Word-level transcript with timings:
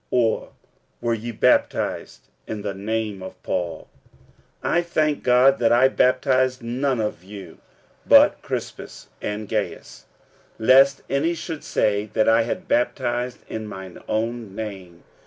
or 0.09 0.49
were 0.99 1.13
ye 1.13 1.29
baptized 1.31 2.21
in 2.47 2.63
the 2.63 2.73
name 2.73 3.21
of 3.21 3.39
Paul? 3.43 3.87
46:001:014 4.63 4.71
I 4.75 4.81
thank 4.81 5.21
God 5.21 5.59
that 5.59 5.71
I 5.71 5.87
baptized 5.89 6.63
none 6.63 6.99
of 6.99 7.23
you, 7.23 7.59
but 8.07 8.41
Crispus 8.41 9.09
and 9.21 9.47
Gaius; 9.47 10.07
46:001:015 10.59 10.67
Lest 10.67 11.01
any 11.07 11.33
should 11.35 11.63
say 11.63 12.05
that 12.13 12.27
I 12.27 12.41
had 12.41 12.67
baptized 12.67 13.43
in 13.47 13.67
mine 13.67 13.99
own 14.09 14.55
name. 14.55 15.03